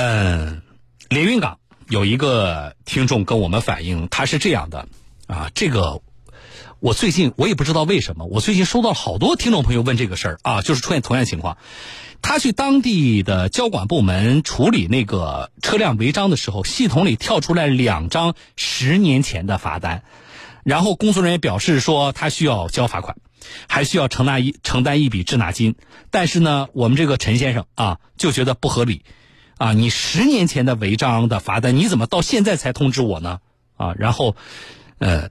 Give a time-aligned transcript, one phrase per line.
[0.00, 0.62] 嗯，
[1.08, 4.86] 连云港有一个听众跟我们反映，他是这样的
[5.26, 6.02] 啊，这个
[6.78, 11.58] 我最近我也不知道为什么，我最近收到好多听众朋友问这个事儿啊，就是出现同样情况。
[12.22, 20.04] 他去当地的交管部门处理那个车辆违章的时候，系统里跳出来两张十年前的罚单，
[20.62, 23.16] 然后工作人员表示说他需要交罚款，
[23.68, 25.74] 还需要承担一承担一笔滞纳金。
[26.12, 29.02] 但是呢，我们这个陈先生啊就觉得不合理，
[29.58, 33.40] 啊，你十年前的违章的罚单，你怎么到现在才通知我呢？
[33.76, 34.36] 啊，然后，
[34.98, 35.30] 呃，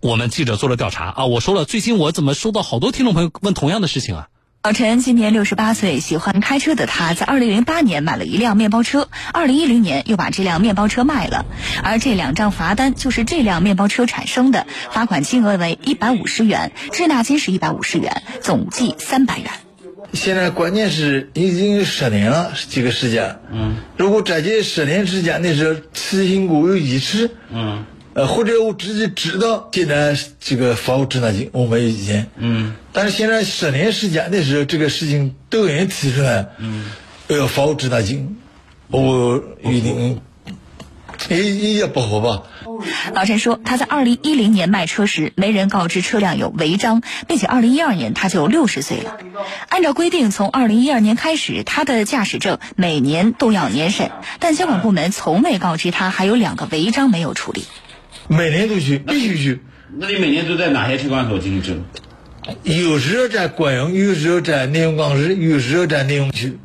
[0.00, 4.28] 我们记者做了调查啊，我说了，最近我怎么收到好多听众朋友问同样的事情啊？
[4.62, 11.44] 老陈今年六十八岁，喜欢开车的他，在二零零八年买了一辆面包车，二零一零年又把这辆面包车卖了，
[11.84, 19.50] 而这两张罚单就是这辆面包车产生的，罚款金额为一百五十元，滞纳金是一百五十元，总计三百元。
[20.12, 27.84] 现在关键是已经十年了，这个时间，嗯，如果在这十年时间，那是执行过有一次，嗯。
[28.14, 32.26] 呃，或者我自己知道，现在这个房屋滞纳金，我没有意见。
[32.38, 32.74] 嗯。
[32.90, 36.86] 但是现在十年时间的时候，这个事情都有人提出来，嗯，
[37.28, 38.38] 要房屋滞纳金，
[38.88, 40.18] 我一定
[41.28, 42.42] 也也不好吧。
[43.14, 49.16] 老陈说，他在二零一零年卖车时，没人告知车辆有违章，并且二零一二年他就六十岁了。
[49.68, 57.64] 按照规定，从二零一二年开始，他的驾驶证每年都要年审，但交管部门从未告知他还有两个违章没有处理。
[58.28, 59.60] 每年都去，必须去。
[59.98, 61.84] 那你每年都在哪些车管所进行证？
[62.62, 66.58] 有时候在关阳，有时候在连云港市，有时候在连云区。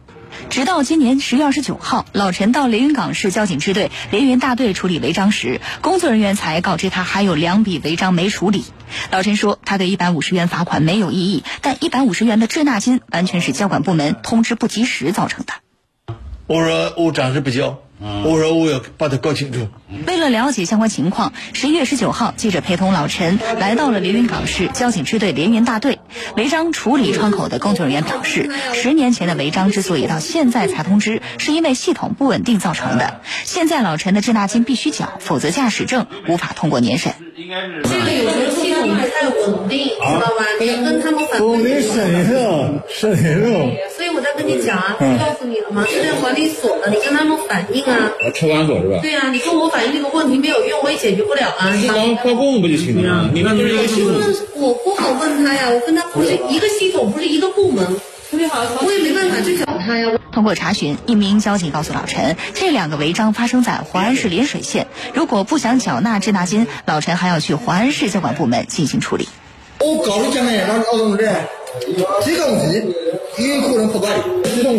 [0.52, 8.66] 直到今年十月二十九号，老陈到连云港市交警支队连云大队处理违章时，工作人员才告知他还有两笔违章没处理。
[9.12, 15.54] 老陈说，他对一百五十元罚款没有异议，但一百五十元的滞纳金完全是交管部门通知不及时造成的。
[16.48, 17.80] 我说我暂时不交。
[18.02, 19.68] 我说我要把它搞清楚。
[20.08, 26.00] 为了了解相关情况，十一月十九号，记者陪同老陈来到了连云港市交警支队连云大队
[26.36, 33.22] 违章处理窗口的工作人员表示，十年前的违章之所以到现在才通知，是因为系统不稳定造成的。
[33.44, 37.14] 现在老陈的滞纳金必须缴，否则驾驶证无法通过年审。
[37.36, 40.46] 这个有时候系统不太稳定，知道吧？
[40.60, 41.62] 你要跟他们反映。
[41.62, 42.02] 一下，
[42.90, 43.74] 审一
[44.14, 45.86] 我在跟你讲啊，不告诉你了吗？
[45.86, 48.12] 车辆管理所的，你跟他们反映啊。
[48.34, 49.00] 车管所是吧？
[49.02, 51.74] 对呀，你跟我反映这个问题没有用，我也解决不了啊。
[51.74, 53.30] 你光挂供不就行了？
[53.34, 54.16] 你看，就是一个系统。
[54.56, 57.86] 我不好问他呀，我跟他不是一个系统，不是一个部门。
[58.30, 60.08] 特别好，我也没办法去找他呀。
[60.32, 64.88] 通过查询，一名交警告诉老陈，这两个违章发生在淮安市涟水县。
[65.14, 69.28] 如果不想缴纳滞纳金，老陈还要去淮安市交管部门进行处理。
[69.80, 71.30] 我告诉讲的，那劳动者，
[72.26, 72.94] 这个问题
[73.38, 74.76] 有可能不管的，系统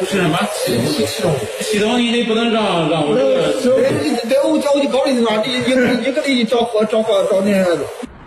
[0.00, 0.38] 是什么？
[0.54, 3.60] 系统系统你得不能让让我这个。
[3.60, 5.42] 对，我交的高的是吧？
[5.44, 7.78] 你你你给你找找找找那个。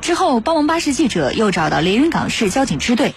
[0.01, 3.13] 之后，帮忙巴士记者又找到连云港市交警支队。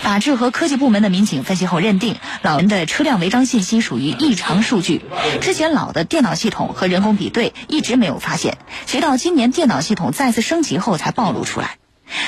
[0.00, 5.02] 法制和科技部门的民警分析后认定，老人的车辆违章信息属于异常数据。
[5.40, 11.78] 之前老的电脑系统和人工比对一直没有发现，直到今年电脑系统再次升级后才暴露出来。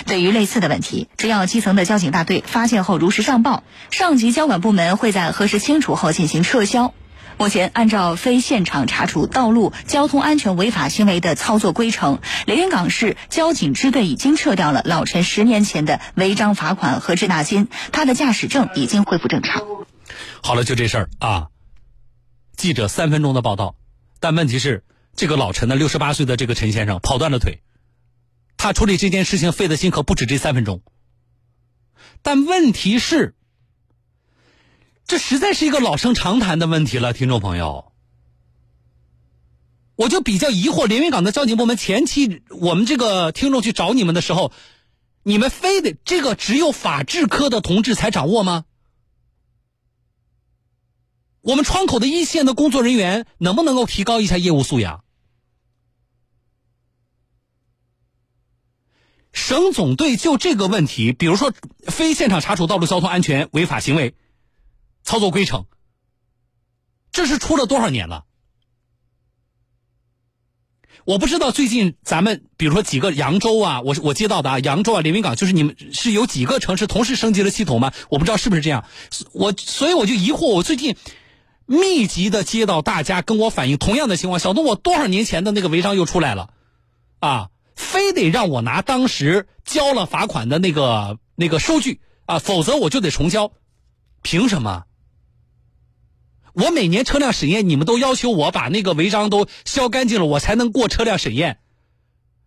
[0.06, 6.94] 对于类似的问题，只要基层的交警大队发现后如实上报，上级交管部门会在核实清楚后进行撤销。
[7.38, 19.62] 目前，按照非现场查处道路交通安全违法行为的操作规程，连云港市交警支队已经撤掉了老陈十年前的违章罚款和滞纳金，他的驾驶证已经恢复正常。
[20.42, 21.46] 好了，就这事儿啊。
[22.56, 23.76] 记者三分钟的报道，
[24.18, 24.82] 但问题是，
[25.14, 27.60] 这个老陈的六十八岁的这个陈先生跑断了腿，
[28.58, 30.82] 他处理这件事情费的心可不止这三分钟。
[32.20, 33.34] 但问题是。
[35.10, 37.92] 这实在是一个老生常谈的问题了，听众朋友，
[39.96, 44.52] 我就比较疑惑，连云港的交警部门前期我们这个听众去找你们的时候，
[45.22, 48.66] 你们非得这个只有法制科的同志才掌握吗？
[51.40, 55.04] 我们窗口的一线的工作人员能不能够提高一下业务素养？
[59.32, 61.52] 省总队就这个问题，比如说
[61.86, 64.14] 非现场查处道路交通安全违法行为。
[65.04, 65.64] 操作规程，
[67.12, 68.24] 这是出了多少年了？
[71.06, 77.94] 我不知道最近咱们，比如说几个扬州啊，我我接到的啊，扬州啊，连云港，就是你们是有几个城市同时升级了系统吗？
[78.10, 78.84] 我不知道是不是这样。
[79.32, 80.96] 我所以我就疑惑，我最近
[81.64, 86.50] 密集的接到大家跟我反映同样的情况，小东，我多少年前的那个违章又出来了，
[87.20, 87.48] 啊，
[87.78, 93.52] 非得让我拿当时交了罚款的那个那个收据啊，否则我就得重交，
[94.20, 94.84] 凭什么？
[96.54, 101.60] 我每年车辆审验，你们都要求我把那个违章都消干净了，我才能过车辆审验。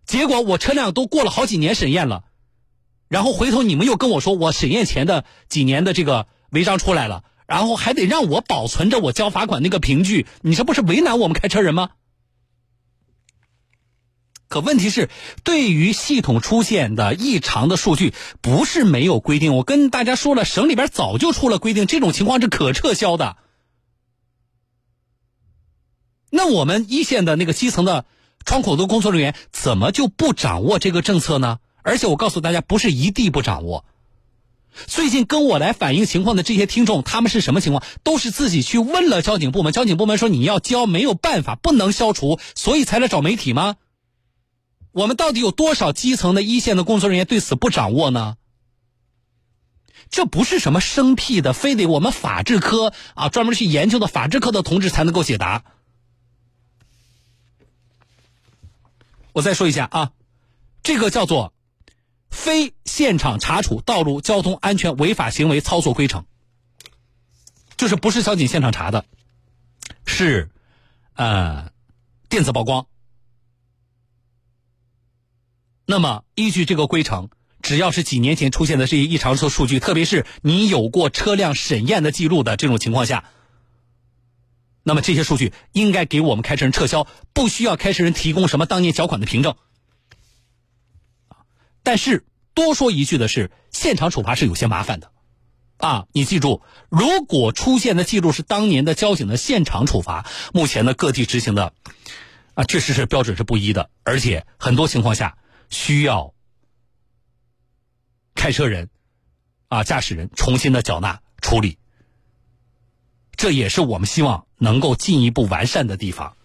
[0.06, 2.25] 结果我车辆都过了好几年审验了，
[3.07, 11.92] 然后回头你们又跟我说，我审验前的几年的这个违章出来了，然后还得让我保存着我交罚款那个凭据，你这不是为难我们开车人吗？
[14.51, 15.09] 可问题是，
[15.45, 19.56] 对于系统出现的异常的数据，不是没有规定。
[19.56, 23.38] 我跟大家说了，省里边早就出了规定，这种情况是可撤销的。
[26.30, 28.03] 那我们一线的那个基层的
[28.45, 31.59] 窗口的工作人员，怎么就不掌握这个政策呢？
[31.81, 33.86] 而且我告诉大家，不是一地不掌握。
[34.86, 37.86] 最近跟我来反映情况的这些听众，他们是什么情况？
[38.04, 43.77] 都是自己去问了交警部门，交警部门说你要交，没有办法，不能消除，所以才来找媒体吗？
[44.91, 48.38] 我们到底有多少基层的一线的工作人员对此不掌握呢？
[50.09, 55.63] 这不是什么生僻的，非得我们法制科啊专门去研究的法制科的同志才能够解答。
[59.31, 60.11] 我再说一下啊，
[60.83, 61.53] 这个叫做
[62.29, 66.25] 非现场查处道路交通安全违法行为操作规程，
[67.77, 69.05] 就是不是交警现场查的，
[70.05, 70.49] 是
[71.13, 71.71] 呃
[72.27, 72.87] 电子曝光。
[75.86, 77.30] 那么，依据这个规程，
[77.62, 83.25] 只要是几年前出现的这些异常数数据，特别是你有过车辆审验的记录的这种情况下，
[84.83, 89.56] 那么这些数据应该给我们开车人撤销，不需要开车人提供什么当年缴款的凭证。
[91.83, 95.12] 但是多说一句的是，现场处罚是有些麻烦的，
[95.78, 101.74] 啊，你记住，如果出现的记录是当年的交警的现场处罚，目前的各地执行的，
[102.54, 105.36] 啊，确实是标准是不一的，而且很多情况下。
[105.71, 106.35] 需要
[108.35, 108.89] 开车人
[109.69, 111.79] 啊，驾驶人重新的缴纳处理，
[113.35, 116.35] 这也是我们希望能够进一步完善的地方。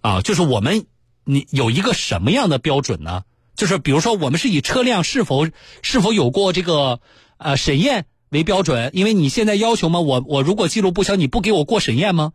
[0.00, 0.86] 啊，就是我们
[1.24, 3.24] 你有一个什么样的标准呢？
[3.56, 5.48] 就是比如说，我们是以车辆是否
[5.82, 7.00] 是否有过这个
[7.38, 9.98] 呃审验为标准，因为你现在要求吗？
[9.98, 12.32] 我我如果记录不详，你不给我过审验吗？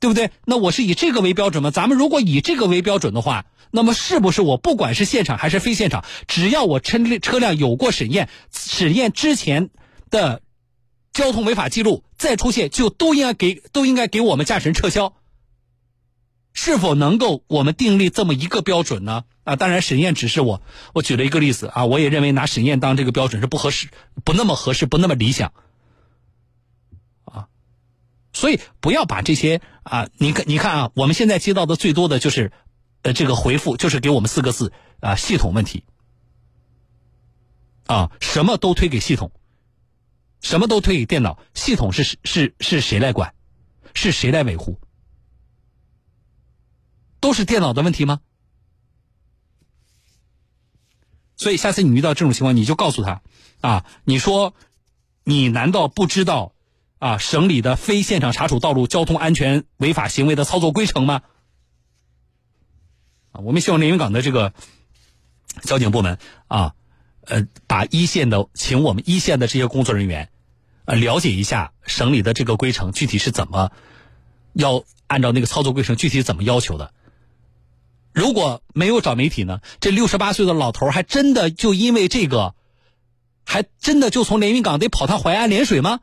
[0.00, 0.30] 对不对？
[0.44, 1.70] 那我是以这个为标准吗？
[1.70, 9.70] 咱们如果以这个为标准的话，那么是不是我不管是现场还是非现场，只要我车车辆有过审验，审验之前
[10.10, 10.42] 的
[11.12, 15.14] 交通违法记录再出现，就都应该给都应该给我们驾驶人撤销？
[16.52, 19.24] 是否能够我们订立这么一个标准呢？
[19.42, 20.62] 啊，当然审验只是我
[20.92, 23.88] 我举了一个例子啊，我也认为拿审验当这个标准是不合适，
[24.24, 25.52] 不那么合适，不那么理想。
[27.24, 27.48] 啊
[28.32, 32.52] 所以不要把这些啊，你看，你看啊，我们现在接到的最多的就是，
[33.02, 35.84] 呃，这个回复就是给我们四个字啊，系统问题，
[37.86, 39.30] 啊，什么都推给系统，
[40.40, 43.34] 什么都推给电脑，系统是是是谁来管，
[43.92, 44.80] 是谁来维护？
[47.20, 48.20] 都是电脑的问题吗？
[51.36, 53.20] 所以下次你遇到这种情况，你就告诉他，
[53.60, 54.54] 啊，你说，
[55.24, 56.53] 你难道不知道？
[57.04, 61.20] 啊，省里的非现场查处道路交通安全违法行为的操作规程吗？
[63.30, 64.54] 啊，我们希望连云港的这个
[65.60, 66.16] 交警部门
[66.48, 66.72] 啊，
[67.26, 70.30] 呃，把一线的，请我们一线的这些工作人员，
[70.86, 73.70] 呃，了解一下省里的这个规程具体是怎么
[74.54, 76.94] 要按照那个操作规程具体怎么要求的。
[78.14, 82.54] 如果没有找媒体呢，这六十八岁的老头还真的就因为这个，
[83.44, 86.00] 还真的就从连云港得跑趟淮安涟水吗？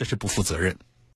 [0.00, 0.74] 这是不负责任。